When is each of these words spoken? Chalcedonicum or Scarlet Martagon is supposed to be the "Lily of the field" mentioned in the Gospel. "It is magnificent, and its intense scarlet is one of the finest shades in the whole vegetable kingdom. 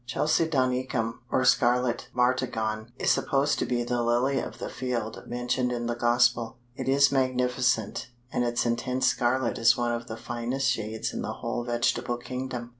Chalcedonicum 0.07 1.19
or 1.29 1.45
Scarlet 1.45 2.07
Martagon 2.11 2.87
is 2.97 3.11
supposed 3.11 3.59
to 3.59 3.67
be 3.67 3.83
the 3.83 4.01
"Lily 4.01 4.39
of 4.39 4.57
the 4.57 4.67
field" 4.67 5.21
mentioned 5.27 5.71
in 5.71 5.85
the 5.85 5.93
Gospel. 5.93 6.57
"It 6.75 6.89
is 6.89 7.11
magnificent, 7.11 8.07
and 8.33 8.43
its 8.43 8.65
intense 8.65 9.05
scarlet 9.05 9.59
is 9.59 9.77
one 9.77 9.91
of 9.91 10.07
the 10.07 10.17
finest 10.17 10.71
shades 10.71 11.13
in 11.13 11.21
the 11.21 11.33
whole 11.33 11.63
vegetable 11.63 12.17
kingdom. 12.17 12.69